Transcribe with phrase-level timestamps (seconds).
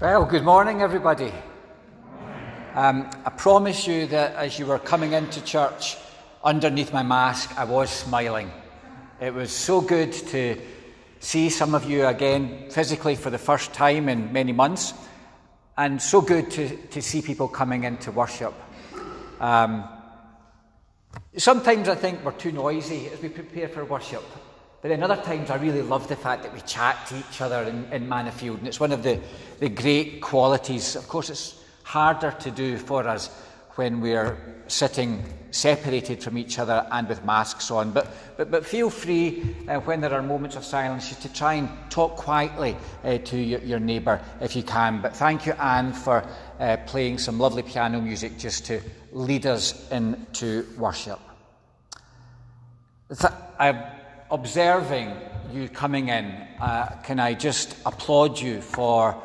[0.00, 1.32] Well, good morning, everybody.
[2.76, 5.96] Um, I promise you that as you were coming into church,
[6.44, 8.48] underneath my mask, I was smiling.
[9.20, 10.56] It was so good to
[11.18, 14.94] see some of you again physically for the first time in many months,
[15.76, 18.54] and so good to, to see people coming into worship.
[19.40, 19.82] Um,
[21.36, 24.22] sometimes I think we're too noisy as we prepare for worship.
[24.80, 27.62] But then other times I really love the fact that we chat to each other
[27.64, 29.20] in, in Mannofield, and it's one of the,
[29.58, 30.94] the great qualities.
[30.94, 33.28] Of course, it's harder to do for us
[33.74, 34.36] when we're
[34.68, 37.90] sitting separated from each other and with masks on.
[37.92, 41.68] But, but, but feel free uh, when there are moments of silence to try and
[41.90, 45.00] talk quietly uh, to your, your neighbour if you can.
[45.00, 46.24] But thank you, Anne, for
[46.60, 48.80] uh, playing some lovely piano music just to
[49.12, 51.20] lead us into worship.
[53.08, 53.97] Th- I
[54.30, 55.14] observing
[55.52, 56.26] you coming in,
[56.60, 59.20] uh, can I just applaud you for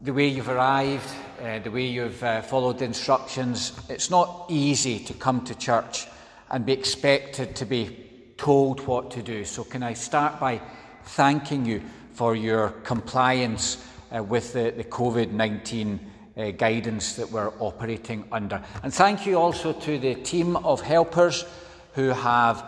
[0.00, 1.08] the way you've arrived,
[1.40, 3.72] uh, the way you've uh, followed the instructions.
[3.88, 6.06] It's not easy to come to church
[6.50, 7.96] and be expected to be
[8.36, 9.44] told what to do.
[9.44, 10.60] So, can I start by
[11.04, 16.00] thanking you for your compliance uh, with the, the COVID 19
[16.36, 18.62] uh, guidance that we're operating under?
[18.82, 21.44] And thank you also to the team of helpers
[21.94, 22.64] who have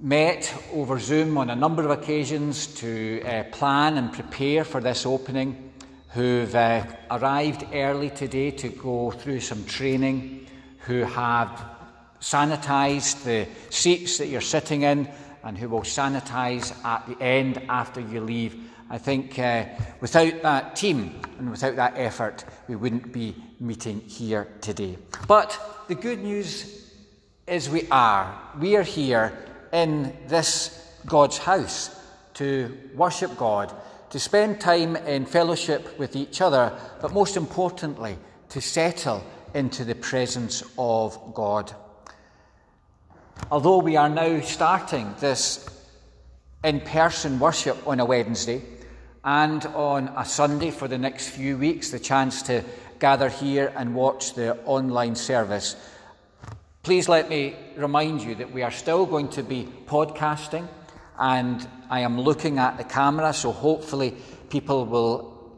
[0.00, 5.06] met over Zoom on a number of occasions to uh, plan and prepare for this
[5.06, 5.72] opening,
[6.10, 10.46] who've uh, arrived early today to go through some training,
[10.80, 11.64] who have
[12.20, 15.08] sanitised the seats that you're sitting in,
[15.44, 18.70] and who will sanitise at the end after you leave.
[18.90, 19.64] I think uh,
[20.00, 24.98] without that team and without that effort, we wouldn't be meeting here today.
[25.26, 26.90] But the good news
[27.46, 28.38] is we are.
[28.58, 31.98] We are here in this God's house
[32.34, 33.74] to worship God,
[34.10, 38.18] to spend time in fellowship with each other, but most importantly,
[38.50, 39.24] to settle
[39.54, 41.72] into the presence of God.
[43.50, 45.68] Although we are now starting this
[46.64, 48.62] in person worship on a Wednesday
[49.24, 52.64] and on a Sunday for the next few weeks, the chance to
[52.98, 55.76] gather here and watch the online service,
[56.86, 60.68] Please let me remind you that we are still going to be podcasting,
[61.18, 64.14] and I am looking at the camera, so hopefully
[64.50, 65.50] people will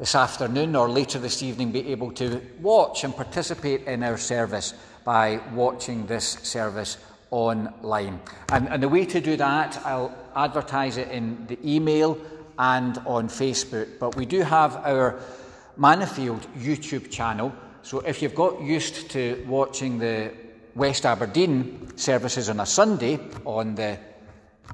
[0.00, 4.74] this afternoon or later this evening be able to watch and participate in our service
[5.04, 6.96] by watching this service
[7.30, 8.20] online.
[8.50, 12.18] And, and the way to do that, I'll advertise it in the email
[12.58, 14.00] and on Facebook.
[14.00, 15.20] But we do have our
[15.78, 17.52] Mannofield YouTube channel.
[17.82, 20.41] So if you've got used to watching the
[20.74, 23.98] West Aberdeen services on a Sunday on the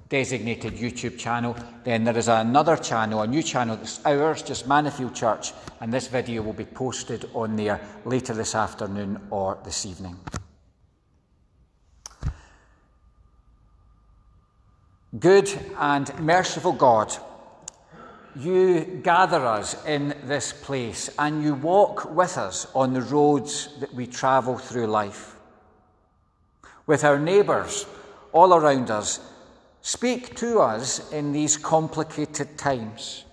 [0.09, 5.15] designated YouTube channel, then there is another channel, a new channel that's ours, just Mannofield
[5.15, 10.17] Church, and this video will be posted on there later this afternoon or this evening.
[15.19, 17.13] Good and merciful God,
[18.37, 23.93] you gather us in this place and you walk with us on the roads that
[23.93, 25.38] we travel through life
[26.89, 27.87] with our neighbours
[28.33, 29.21] all around us.
[29.83, 33.25] Speak to us in these complicated times.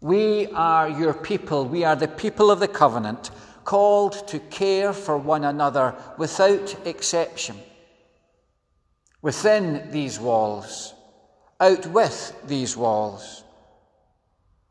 [0.00, 1.64] We are your people.
[1.64, 3.30] We are the people of the covenant,
[3.64, 7.56] called to care for one another without exception.
[9.22, 10.94] Within these walls,
[11.58, 13.42] out with these walls.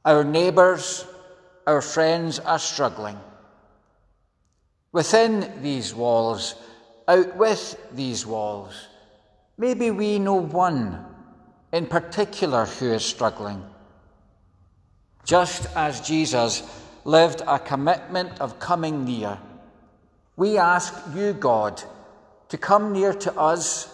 [0.05, 1.05] Our neighbours,
[1.65, 3.19] our friends are struggling.
[4.93, 6.55] Within these walls,
[7.07, 8.87] out with these walls.
[9.57, 11.05] Maybe we know one
[11.71, 13.63] in particular who is struggling.
[15.25, 16.63] Just as Jesus
[17.05, 19.39] lived a commitment of coming near,
[20.35, 21.81] we ask you, God,
[22.49, 23.89] to come near to us,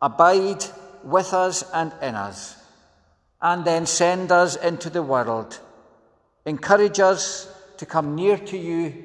[0.00, 0.64] abide
[1.02, 2.56] with us and in us,
[3.42, 5.58] and then send us into the world.
[6.46, 7.48] Encourage us
[7.78, 9.04] to come near to you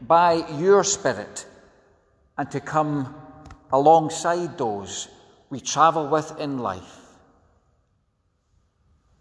[0.00, 1.46] by your Spirit
[2.36, 3.14] and to come
[3.72, 5.08] alongside those
[5.50, 7.00] we travel with in life.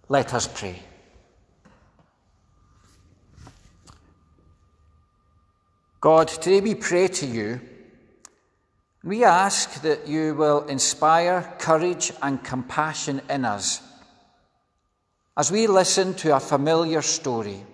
[0.10, 0.81] Let us pray.
[6.01, 7.62] God, today we pray to you.
[9.04, 13.81] We ask that you will inspire courage and compassion in us
[15.36, 17.65] as we listen to a familiar story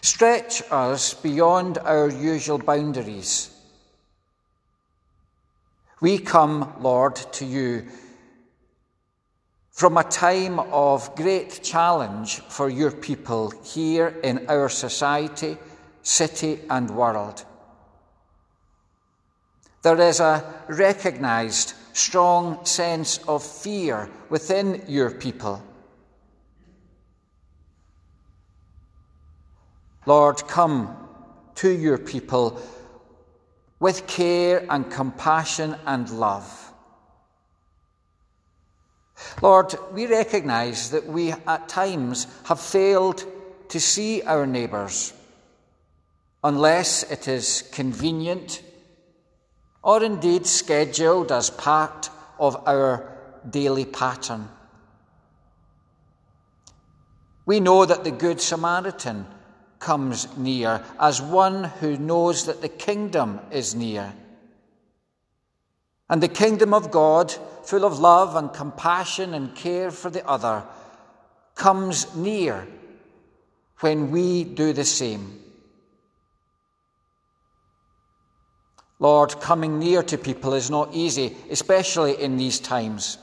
[0.00, 3.50] Stretch us beyond our usual boundaries.
[6.00, 7.86] We come, Lord, to you
[9.70, 15.58] from a time of great challenge for your people here in our society,
[16.02, 17.44] city, and world.
[19.82, 25.62] There is a recognized strong sense of fear within your people.
[30.06, 30.96] Lord, come
[31.56, 32.60] to your people
[33.80, 36.72] with care and compassion and love.
[39.42, 43.24] Lord, we recognize that we at times have failed
[43.68, 45.12] to see our neighbours
[46.44, 48.62] unless it is convenient
[49.82, 53.12] or indeed scheduled as part of our
[53.48, 54.48] daily pattern.
[57.44, 59.26] We know that the Good Samaritan
[59.78, 64.12] comes near as one who knows that the kingdom is near.
[66.08, 67.34] And the kingdom of God
[67.66, 70.64] full of love and compassion and care for the other,
[71.54, 72.66] comes near
[73.80, 75.40] when we do the same.
[78.98, 83.18] Lord, coming near to people is not easy, especially in these times.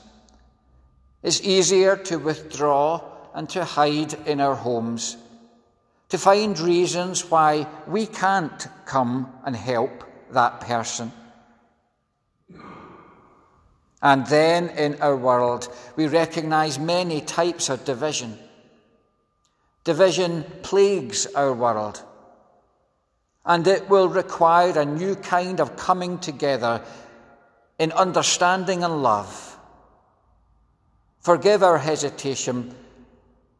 [1.22, 3.00] It's easier to withdraw
[3.34, 5.16] and to hide in our homes,
[6.08, 11.12] to find reasons why we can't come and help that person.
[14.02, 18.38] And then in our world, we recognize many types of division.
[19.82, 22.02] Division plagues our world.
[23.46, 26.82] And it will require a new kind of coming together
[27.78, 29.58] in understanding and love.
[31.20, 32.74] Forgive our hesitation.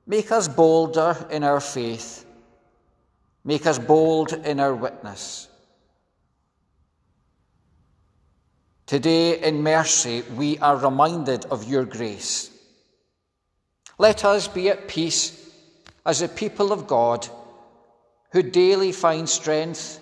[0.06, 2.24] Make us bolder in our faith.
[3.44, 5.49] Make us bold in our witness.
[8.87, 12.50] Today, in mercy, we are reminded of your grace.
[13.99, 15.41] Let us be at peace
[16.05, 17.29] as a people of God
[18.32, 20.00] who daily find strength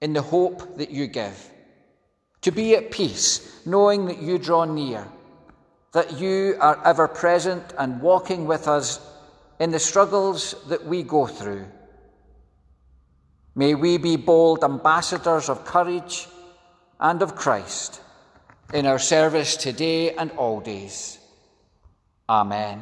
[0.00, 1.50] in the hope that you give.
[2.42, 5.06] To be at peace, knowing that you draw near,
[5.92, 9.00] that you are ever present and walking with us
[9.58, 11.66] in the struggles that we go through.
[13.54, 16.28] May we be bold ambassadors of courage
[17.00, 18.00] and of Christ
[18.72, 21.18] in our service today and all days.
[22.28, 22.80] Amen.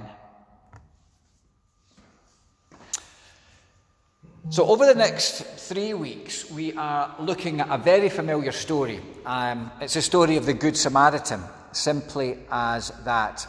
[4.50, 9.00] So, over the next three weeks, we are looking at a very familiar story.
[9.26, 11.42] Um, it's a story of the Good Samaritan,
[11.72, 13.46] simply as that.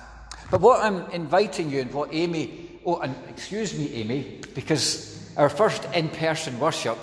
[0.51, 5.49] But what I'm inviting you and what Amy, oh, and excuse me, Amy, because our
[5.49, 6.97] first in person worship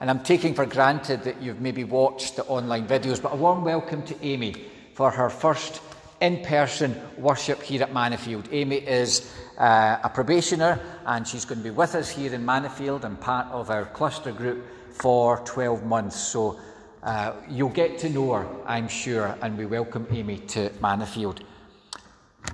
[0.00, 3.64] and I'm taking for granted that you've maybe watched the online videos, but a warm
[3.64, 4.54] welcome to Amy
[4.94, 5.80] for her first
[6.20, 8.46] in person worship here at Mannofield.
[8.52, 13.04] Amy is uh, a probationer and she's going to be with us here in Mannofield
[13.04, 16.16] and part of our cluster group for 12 months.
[16.16, 16.58] So
[17.02, 21.40] uh, you'll get to know her, I'm sure, and we welcome Amy to Mannofield.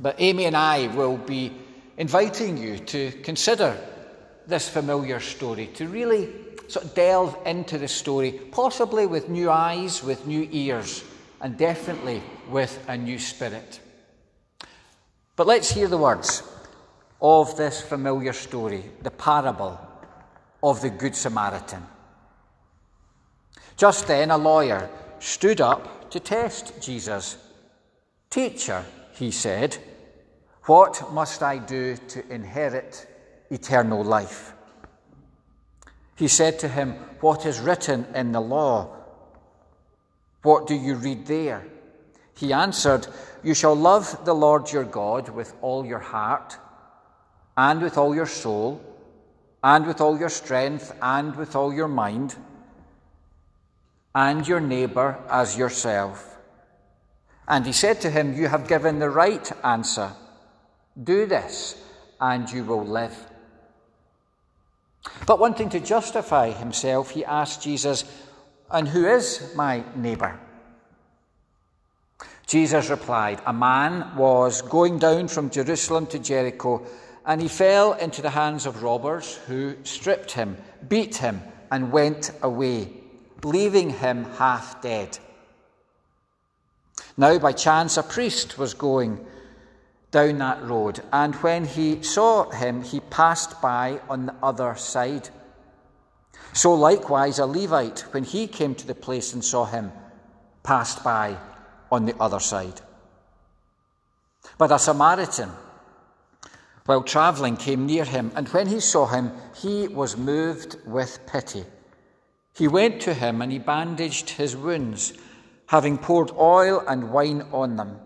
[0.00, 1.52] But Amy and I will be
[1.98, 3.76] inviting you to consider
[4.46, 6.32] this familiar story, to really
[6.69, 11.05] sort of delve into the story, possibly with new eyes, with new ears,
[11.41, 13.81] and definitely with a new spirit.
[15.36, 16.43] But let's hear the words
[17.20, 19.79] of this familiar story, the parable
[20.63, 21.82] of the Good Samaritan.
[23.77, 27.36] Just then, a lawyer stood up to test Jesus.
[28.31, 28.84] Teacher,
[29.15, 29.77] he said,
[30.65, 33.06] what must I do to inherit
[33.51, 34.53] eternal life?
[36.17, 38.96] He said to him, What is written in the law?
[40.43, 41.67] What do you read there?
[42.36, 43.06] He answered,
[43.43, 46.56] You shall love the Lord your God with all your heart,
[47.56, 48.81] and with all your soul,
[49.63, 52.36] and with all your strength, and with all your mind,
[54.15, 56.36] and your neighbour as yourself.
[57.48, 60.13] And he said to him, You have given the right answer.
[61.03, 61.77] Do this,
[62.20, 63.17] and you will live.
[65.27, 68.05] But wanting to justify himself, he asked Jesus,
[68.70, 70.39] And who is my neighbour?
[72.46, 76.87] Jesus replied, A man was going down from Jerusalem to Jericho,
[77.27, 80.56] and he fell into the hands of robbers who stripped him,
[80.89, 82.93] beat him, and went away,
[83.43, 85.19] leaving him half dead.
[87.17, 89.25] Now, by chance, a priest was going
[90.14, 91.00] down that road.
[91.12, 95.28] And when he saw him, he passed by on the other side.
[96.52, 99.90] So likewise, a Levite, when he came to the place and saw him,
[100.62, 101.36] passed by
[101.90, 102.80] on the other side.
[104.56, 105.50] But a Samaritan,
[106.86, 111.64] while travelling, came near him, and when he saw him, he was moved with pity.
[112.54, 115.12] He went to him and he bandaged his wounds,
[115.66, 117.98] having poured oil and wine on them.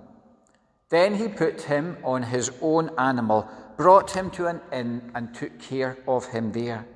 [0.90, 5.58] Then he put him on his own animal, brought him to an inn, and took
[5.60, 6.86] care of him there.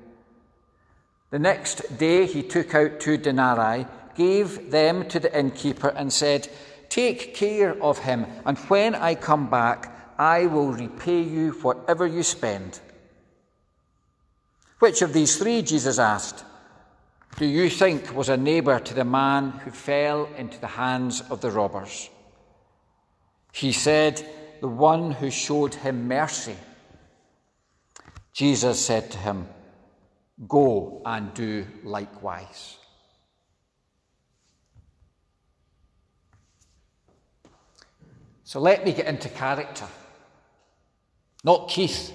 [1.29, 3.85] The next day he took out two denarii,
[4.15, 6.47] gave them to the innkeeper, and said,
[6.89, 12.23] Take care of him, and when I come back, I will repay you whatever you
[12.23, 12.79] spend.
[14.79, 16.43] Which of these three, Jesus asked,
[17.37, 21.41] do you think was a neighbour to the man who fell into the hands of
[21.41, 22.11] the robbers?
[23.53, 24.25] He said,
[24.59, 26.57] The one who showed him mercy.
[28.33, 29.47] Jesus said to him,
[30.47, 32.77] Go and do likewise.
[38.43, 39.87] So let me get into character.
[41.45, 42.11] Not Keith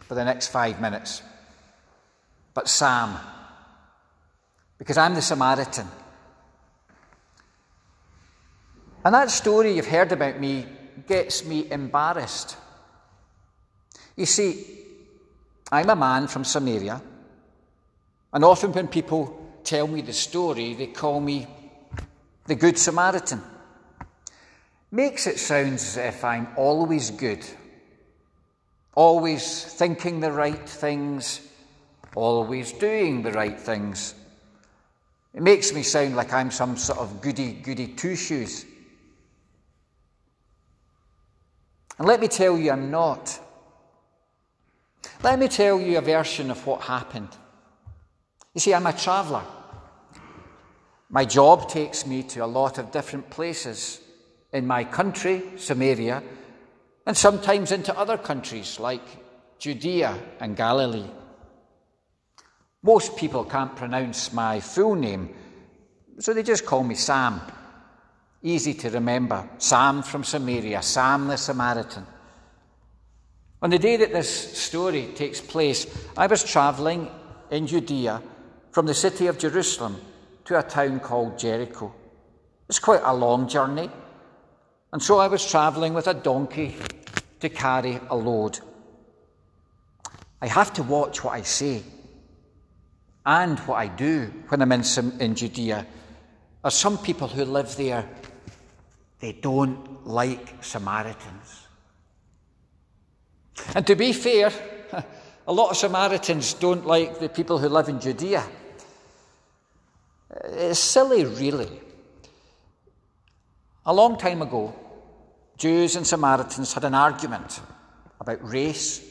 [0.00, 1.22] for the next five minutes,
[2.54, 3.18] but Sam
[4.78, 5.86] because I'm the Samaritan.
[9.04, 10.66] And that story you've heard about me
[11.06, 12.56] gets me embarrassed.
[14.16, 14.64] You see,
[15.70, 17.00] I'm a man from Samaria,
[18.32, 21.46] and often when people tell me the story, they call me
[22.46, 23.42] the Good Samaritan.
[24.90, 27.44] Makes it sound as if I'm always good,
[28.94, 31.46] always thinking the right things,
[32.14, 34.14] always doing the right things.
[35.34, 38.64] It makes me sound like I'm some sort of goody goody two shoes.
[41.98, 43.40] And let me tell you, I'm not.
[45.22, 47.36] Let me tell you a version of what happened.
[48.54, 49.44] You see, I'm a traveller.
[51.10, 54.00] My job takes me to a lot of different places
[54.52, 56.22] in my country, Samaria,
[57.06, 59.02] and sometimes into other countries like
[59.58, 61.10] Judea and Galilee.
[62.82, 65.34] Most people can't pronounce my full name,
[66.18, 67.40] so they just call me Sam.
[68.42, 69.48] Easy to remember.
[69.58, 72.06] Sam from Samaria, Sam the Samaritan.
[73.60, 77.10] On the day that this story takes place, I was travelling
[77.50, 78.22] in Judea
[78.70, 80.00] from the city of Jerusalem
[80.44, 81.92] to a town called Jericho.
[82.68, 83.90] It's quite a long journey,
[84.92, 86.76] and so I was travelling with a donkey
[87.40, 88.60] to carry a load.
[90.40, 91.82] I have to watch what I say
[93.26, 94.84] and what I do when I'm in,
[95.20, 95.84] in Judea
[96.64, 98.08] are some people who live there,
[99.20, 101.66] they don't like Samaritans.
[103.74, 104.52] And to be fair,
[105.46, 108.44] a lot of Samaritans don't like the people who live in Judea.
[110.30, 111.68] Uh, it's silly, really.
[113.86, 114.74] A long time ago,
[115.56, 117.60] Jews and Samaritans had an argument
[118.20, 119.04] about race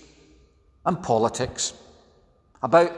[0.86, 1.74] and politics,
[2.64, 2.92] about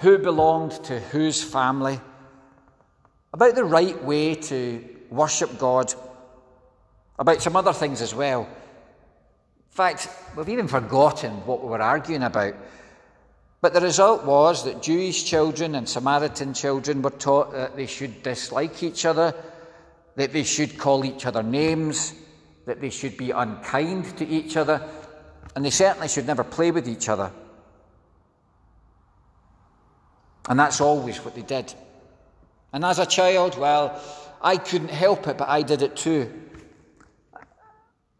[0.00, 2.00] who belonged to whose family,
[3.32, 5.92] about the right way to worship God,
[7.18, 8.42] about some other things as well.
[8.42, 12.54] In fact, we've even forgotten what we were arguing about.
[13.60, 18.22] But the result was that Jewish children and Samaritan children were taught that they should
[18.22, 19.34] dislike each other,
[20.16, 22.12] that they should call each other names,
[22.66, 24.82] that they should be unkind to each other,
[25.54, 27.30] and they certainly should never play with each other.
[30.48, 31.72] And that's always what they did.
[32.72, 34.00] And as a child, well,
[34.40, 36.32] I couldn't help it, but I did it too.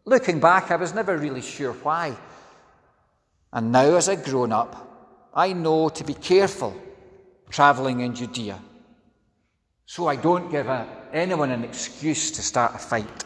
[0.05, 2.15] Looking back, I was never really sure why.
[3.51, 6.75] And now, as I've grown up, I know to be careful
[7.49, 8.59] travelling in Judea
[9.85, 13.23] so I don't give a, anyone an excuse to start a fight.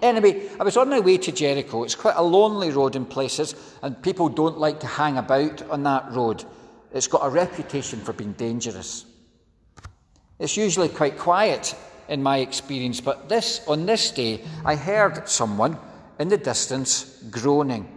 [0.00, 1.84] Anyway, I was on my way to Jericho.
[1.84, 5.82] It's quite a lonely road in places, and people don't like to hang about on
[5.82, 6.44] that road.
[6.94, 9.04] It's got a reputation for being dangerous.
[10.38, 11.74] It's usually quite quiet
[12.10, 15.78] in my experience, but this on this day I heard someone
[16.18, 17.88] in the distance groaning.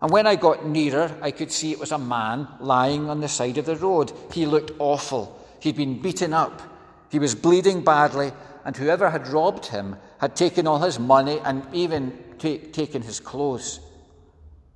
[0.00, 3.28] And when I got nearer, I could see it was a man lying on the
[3.28, 4.12] side of the road.
[4.32, 5.44] He looked awful.
[5.60, 6.62] He'd been beaten up.
[7.10, 8.32] He was bleeding badly,
[8.64, 13.80] and whoever had robbed him had taken all his money and even taken his clothes.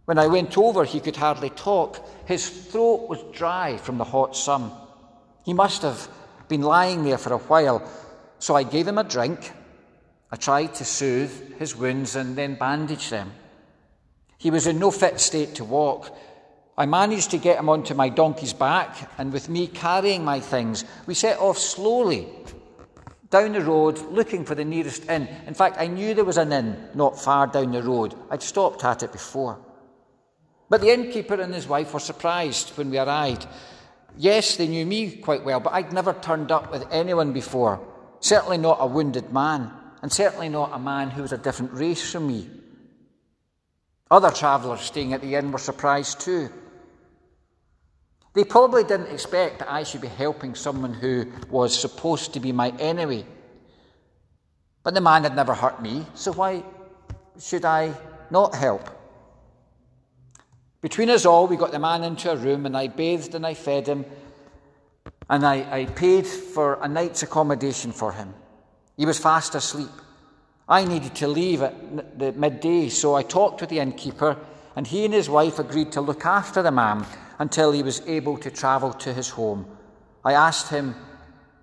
[0.06, 2.04] When I went over, he could hardly talk.
[2.26, 4.72] His throat was dry from the hot sun.
[5.44, 6.08] He must have
[6.48, 7.88] been lying there for a while,
[8.42, 9.52] so I gave him a drink.
[10.32, 13.30] I tried to soothe his wounds and then bandage them.
[14.36, 16.12] He was in no fit state to walk.
[16.76, 20.84] I managed to get him onto my donkey's back, and with me carrying my things,
[21.06, 22.26] we set off slowly
[23.30, 25.28] down the road looking for the nearest inn.
[25.46, 28.16] In fact, I knew there was an inn not far down the road.
[28.28, 29.64] I'd stopped at it before.
[30.68, 33.46] But the innkeeper and his wife were surprised when we arrived.
[34.18, 37.91] Yes, they knew me quite well, but I'd never turned up with anyone before.
[38.22, 42.10] Certainly not a wounded man, and certainly not a man who was a different race
[42.10, 42.48] from me.
[44.12, 46.48] Other travellers staying at the inn were surprised too.
[48.34, 52.52] They probably didn't expect that I should be helping someone who was supposed to be
[52.52, 53.26] my enemy.
[54.84, 56.62] But the man had never hurt me, so why
[57.40, 57.92] should I
[58.30, 58.88] not help?
[60.80, 63.54] Between us all, we got the man into a room, and I bathed and I
[63.54, 64.04] fed him,
[65.32, 68.34] and I, I paid for a night's accommodation for him.
[68.98, 69.88] He was fast asleep.
[70.68, 74.36] I needed to leave at the midday, so I talked with the innkeeper,
[74.76, 77.06] and he and his wife agreed to look after the man
[77.38, 79.64] until he was able to travel to his home.
[80.22, 80.94] I asked him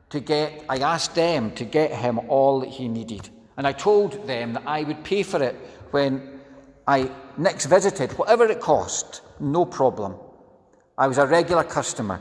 [0.10, 3.30] to get I asked them to get him all that he needed.
[3.56, 5.56] And I told them that I would pay for it
[5.92, 6.40] when
[6.88, 10.16] I next visited, whatever it cost, no problem.
[10.98, 12.20] I was a regular customer.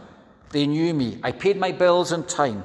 [0.50, 1.18] They knew me.
[1.22, 2.64] I paid my bills on time.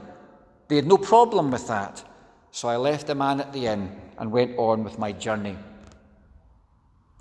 [0.67, 2.03] They had no problem with that.
[2.51, 5.57] So I left the man at the inn and went on with my journey.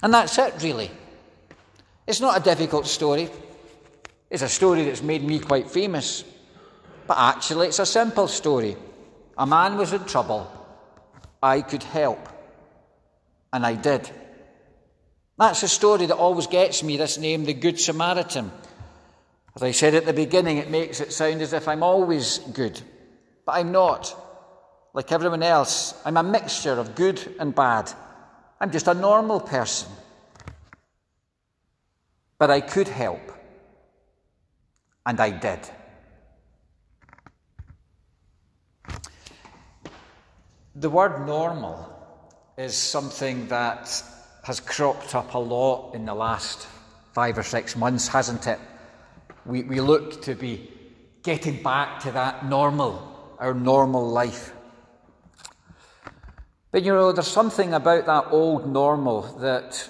[0.02, 0.90] And that's it, really.
[2.06, 3.30] It's not a difficult story.
[4.30, 6.24] It's a story that's made me quite famous.
[7.06, 8.76] But actually, it's a simple story.
[9.38, 10.50] A man was in trouble.
[11.42, 12.28] I could help.
[13.52, 14.08] And I did.
[15.38, 18.50] That's a story that always gets me this name, the Good Samaritan.
[19.54, 22.80] As I said at the beginning, it makes it sound as if I'm always good.
[23.44, 24.16] But I'm not.
[24.94, 27.92] Like everyone else, I'm a mixture of good and bad.
[28.60, 29.90] I'm just a normal person.
[32.38, 33.20] But I could help.
[35.04, 35.60] And I did.
[40.74, 41.88] The word normal
[42.56, 44.02] is something that
[44.44, 46.66] has cropped up a lot in the last
[47.12, 48.58] five or six months, hasn't it?
[49.44, 50.70] We, we look to be
[51.22, 54.52] getting back to that normal, our normal life.
[56.70, 59.88] But you know, there's something about that old normal that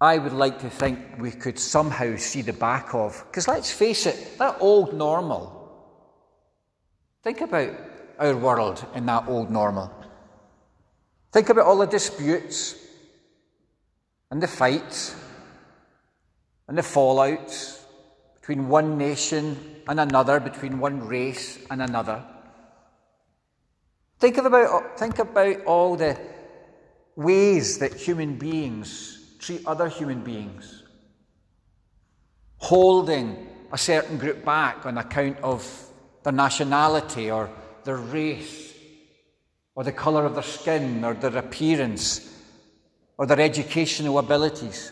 [0.00, 3.24] I would like to think we could somehow see the back of.
[3.26, 5.58] Because let's face it, that old normal,
[7.24, 7.70] think about
[8.18, 9.92] our world in that old normal.
[11.32, 12.76] Think about all the disputes
[14.30, 15.16] and the fights
[16.68, 17.80] and the fallouts
[18.40, 22.22] between one nation and another, between one race and another.
[24.18, 26.18] Think about, think about all the
[27.16, 30.82] ways that human beings treat other human beings,
[32.58, 35.66] holding a certain group back on account of
[36.22, 37.50] their nationality or
[37.84, 38.68] their race
[39.78, 42.36] or the colour of their skin, or their appearance,
[43.16, 44.90] or their educational abilities.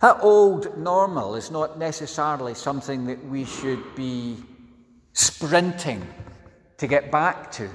[0.00, 4.36] That old normal is not necessarily something that we should be
[5.12, 6.06] sprinting
[6.78, 7.68] to get back to.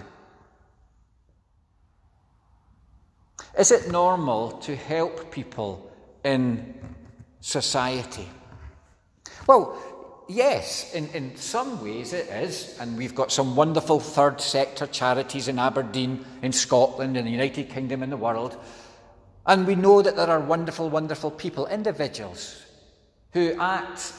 [3.57, 5.91] Is it normal to help people
[6.23, 6.73] in
[7.41, 8.27] society?
[9.45, 9.77] Well,
[10.27, 15.47] yes, in, in some ways it is, and we've got some wonderful third sector charities
[15.47, 18.57] in Aberdeen, in Scotland, in the United Kingdom, in the world.
[19.47, 22.63] And we know that there are wonderful, wonderful people, individuals,
[23.33, 24.13] who act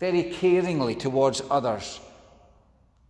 [0.00, 2.00] very caringly towards others,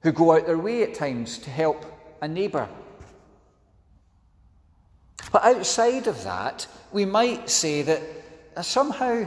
[0.02, 1.84] who go out their way at times to help
[2.20, 2.68] a neighbour.
[5.32, 8.02] But outside of that, we might say that
[8.56, 9.26] uh, somehow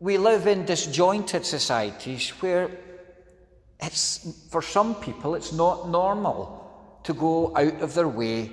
[0.00, 2.70] we live in disjointed societies where
[3.80, 8.50] it's, for some people, it's not normal to go out of their way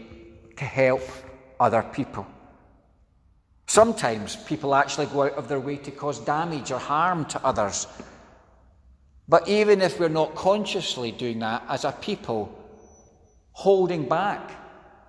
[0.58, 1.02] to help
[1.60, 2.26] other people.
[3.68, 7.88] Sometimes people actually go out of their way to cause damage or harm to others.
[9.28, 12.54] But even if we're not consciously doing that as a people,
[13.54, 14.52] holding back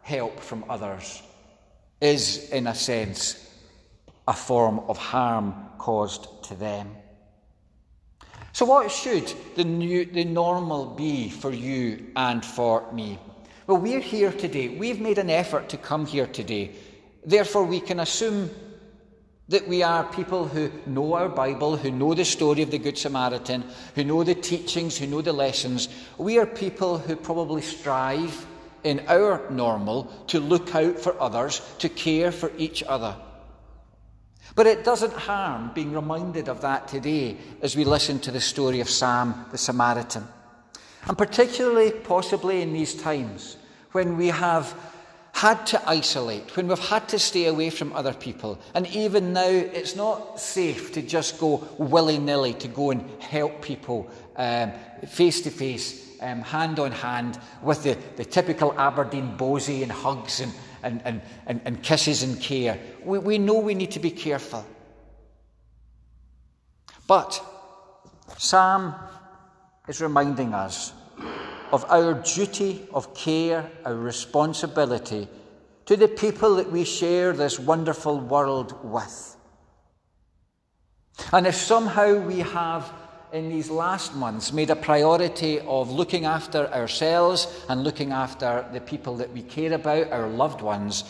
[0.03, 1.23] help from others
[2.01, 3.41] is, in a sense,
[4.29, 6.95] a form of harm caused to them.
[8.53, 13.19] So, what should the, new, the normal be for you and for me?
[13.67, 14.69] Well, we're here today.
[14.69, 16.73] We've made an effort to come here today.
[17.25, 18.51] Therefore, we can assume
[19.49, 22.99] that we are people who know our Bible, who know the story of the Good
[22.99, 25.89] Samaritan, who know the teachings, who know the lessons.
[26.19, 28.47] We are people who probably strive
[28.83, 33.17] in our normal to look out for others, to care for each other.
[34.55, 38.81] But it doesn't harm being reminded of that today as we listen to the story
[38.81, 40.29] of Sam the Samaritan.
[41.07, 43.57] And particularly, possibly in these times
[43.93, 44.75] when we have
[45.33, 49.49] had to isolate, when we've had to stay away from other people, and even now
[49.49, 54.09] it's not safe to just go willy nilly to go and help people
[55.09, 60.53] face to face, hand on hand, with the, the typical Aberdeen bosey and hugs and,
[60.83, 62.79] and, and, and, and kisses and care.
[63.05, 64.65] We, we know we need to be careful.
[67.07, 67.43] But
[68.39, 68.95] Sam
[69.89, 70.93] is reminding us
[71.73, 75.29] of our duty of care, our responsibility
[75.87, 79.37] to the people that we share this wonderful world with.
[81.33, 82.93] And if somehow we have,
[83.33, 88.81] in these last months, made a priority of looking after ourselves and looking after the
[88.81, 91.05] people that we care about, our loved ones,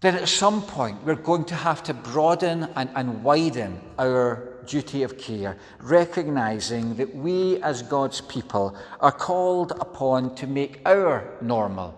[0.00, 5.02] then at some point we're going to have to broaden and, and widen our duty
[5.02, 11.94] of care, recognizing that we as God's people are called upon to make our normal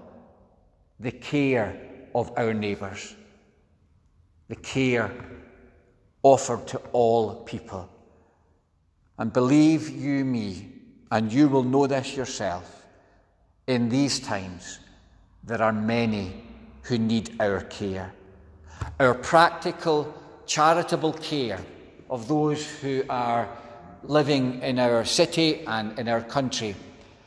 [0.98, 1.80] the care
[2.14, 3.14] of our neighbours,
[4.48, 5.10] the care
[6.22, 7.88] offered to all people.
[9.18, 10.68] And believe you me,
[11.10, 12.86] and you will know this yourself,
[13.66, 14.78] in these times
[15.44, 16.44] there are many
[16.82, 18.12] who need our care.
[18.98, 20.14] Our practical,
[20.46, 21.60] charitable care
[22.10, 23.48] of those who are
[24.02, 26.74] living in our city and in our country,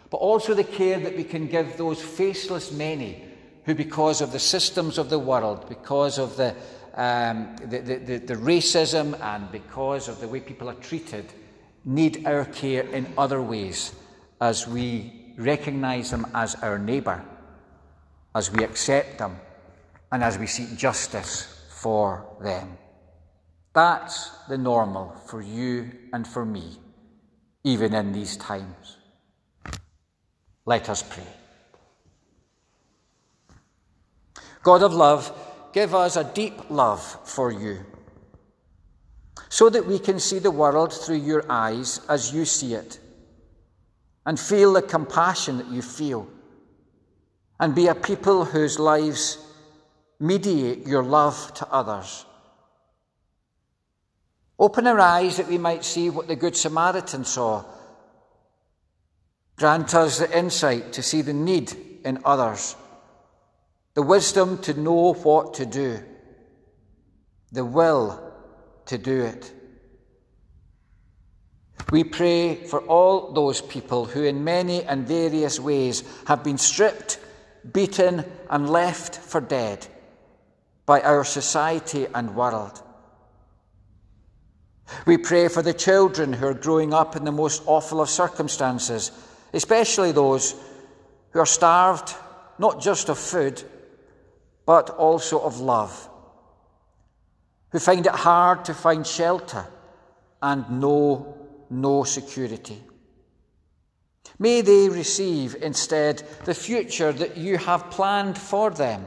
[0.10, 3.24] but also the care that we can give those faceless many
[3.66, 6.54] who, because of the systems of the world, because of the,
[6.96, 11.26] um, the, the, the, racism and because of the way people are treated,
[11.86, 13.94] need our care in other ways
[14.42, 17.24] as we recognize them as our neighbour,
[18.36, 19.40] as we accept them,
[20.12, 22.78] and as we seek justice for them.
[23.74, 26.78] That's the normal for you and for me,
[27.64, 28.98] even in these times.
[30.66, 31.28] Let us pray.
[34.62, 35.32] God of love,
[35.74, 37.80] give us a deep love for you,
[39.50, 43.00] so that we can see the world through your eyes as you see it,
[44.26, 46.28] and feel the compassion that you feel,
[47.60, 49.40] and be a people whose lives
[50.20, 52.26] mediate your love to others
[54.64, 57.66] Open our eyes that we might see what the Good Samaritan saw.
[59.58, 62.78] Grant us the insight to see the need in others,
[63.94, 66.00] the wisdom to know what to do,
[67.52, 68.34] the will
[68.86, 69.52] to do it.
[71.92, 77.20] We pray for all those people who, in many and various ways, have been stripped,
[77.70, 79.86] beaten, and left for dead
[80.86, 82.82] by our society and world.
[85.06, 89.12] We pray for the children who are growing up in the most awful of circumstances,
[89.54, 90.56] especially those
[91.32, 92.16] who are starved
[92.58, 93.62] not just of food,
[94.66, 96.10] but also of love,
[97.72, 99.66] who find it hard to find shelter
[100.42, 101.38] and know
[101.70, 102.82] no security.
[104.40, 109.06] May they receive instead the future that you have planned for them.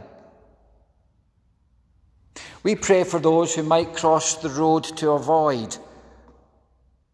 [2.66, 5.76] We pray for those who might cross the road to avoid,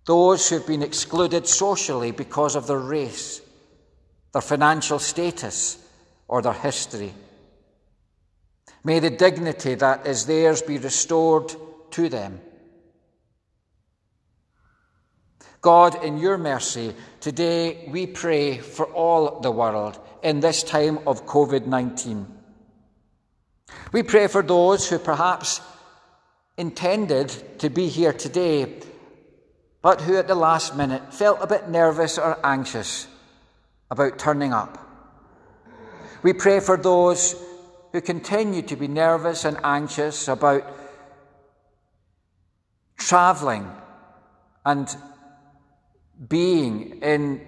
[0.06, 3.42] those who have been excluded socially because of their race,
[4.32, 5.76] their financial status,
[6.26, 7.12] or their history.
[8.82, 11.54] May the dignity that is theirs be restored
[11.90, 12.40] to them.
[15.60, 21.26] God, in your mercy, today we pray for all the world in this time of
[21.26, 22.41] COVID 19.
[23.92, 25.60] We pray for those who perhaps
[26.56, 28.80] intended to be here today,
[29.82, 33.06] but who at the last minute felt a bit nervous or anxious
[33.90, 34.78] about turning up.
[36.22, 37.34] We pray for those
[37.92, 40.64] who continue to be nervous and anxious about
[42.96, 43.70] travelling
[44.64, 44.96] and
[46.28, 47.40] being in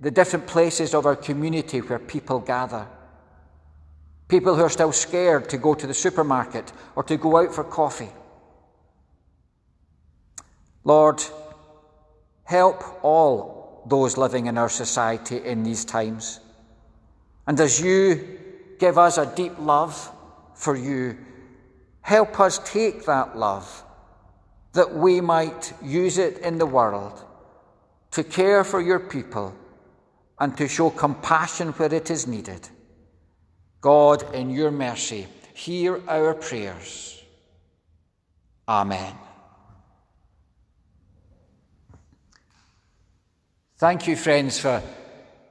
[0.00, 2.86] the different places of our community where people gather.
[4.28, 7.64] People who are still scared to go to the supermarket or to go out for
[7.64, 8.10] coffee.
[10.82, 11.22] Lord,
[12.44, 16.40] help all those living in our society in these times.
[17.46, 18.38] And as you
[18.78, 20.10] give us a deep love
[20.54, 21.18] for you,
[22.00, 23.82] help us take that love
[24.72, 27.24] that we might use it in the world
[28.10, 29.54] to care for your people
[30.38, 32.68] and to show compassion where it is needed.
[33.84, 37.22] God, in your mercy, hear our prayers.
[38.66, 39.12] Amen.
[43.76, 44.82] Thank you, friends, for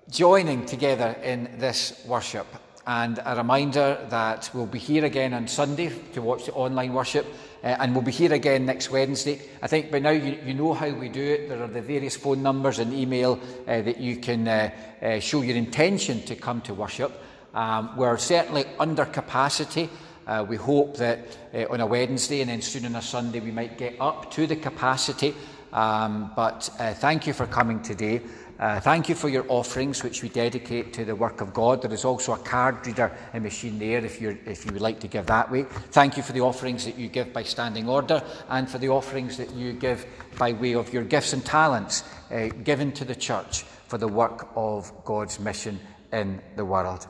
[0.09, 2.47] joining together in this worship.
[2.87, 7.27] And a reminder that we'll be here again on Sunday to watch the online worship,
[7.63, 9.41] uh, and we'll be here again next Wednesday.
[9.61, 11.49] I think by now you, you know how we do it.
[11.49, 15.55] There are the various phone numbers and email uh, that you can uh, show your
[15.55, 17.11] intention to come to worship.
[17.53, 19.89] Um, we're certainly under capacity.
[20.25, 23.51] Uh, we hope that uh, on a Wednesday and then soon on a Sunday we
[23.51, 25.35] might get up to the capacity.
[25.71, 28.21] Um, but uh, thank you for coming today.
[28.59, 31.81] Uh, thank you for your offerings, which we dedicate to the work of God.
[31.81, 34.99] There is also a card reader and machine there if, you're, if you would like
[35.01, 35.63] to give that way.
[35.63, 39.37] Thank you for the offerings that you give by standing order and for the offerings
[39.37, 40.05] that you give
[40.37, 44.47] by way of your gifts and talents uh, given to the church for the work
[44.55, 45.79] of God's mission
[46.11, 47.07] in the world.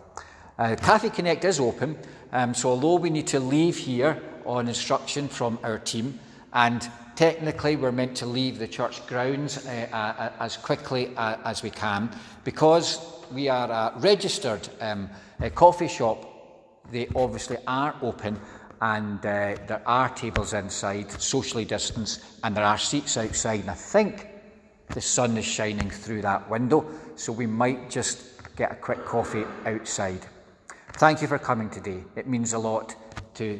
[0.58, 1.98] Uh, Cafe Connect is open,
[2.32, 6.20] um, so although we need to leave here on instruction from our team,
[6.54, 11.64] and technically we're meant to leave the church grounds uh, uh, as quickly uh, as
[11.64, 12.08] we can,
[12.44, 16.30] because we are a registered um, a coffee shop,
[16.92, 18.40] they obviously are open
[18.82, 23.62] and uh, there are tables inside, socially distanced, and there are seats outside.
[23.62, 24.28] And I think
[24.90, 26.86] the sun is shining through that window,
[27.16, 30.20] so we might just get a quick coffee outside.
[30.94, 32.04] Thank you for coming today.
[32.16, 32.96] It means a lot
[33.36, 33.60] to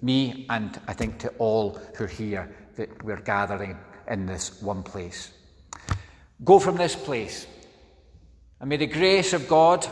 [0.00, 3.76] me and I think to all who are here that we're gathering
[4.08, 5.30] in this one place.
[6.42, 7.46] Go from this place,
[8.60, 9.86] and may the grace of God,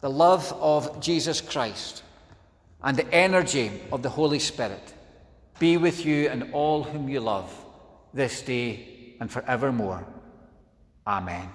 [0.00, 2.02] the love of Jesus Christ,
[2.82, 4.94] and the energy of the Holy Spirit
[5.58, 7.52] be with you and all whom you love
[8.12, 10.06] this day and forevermore.
[11.06, 11.48] Amen.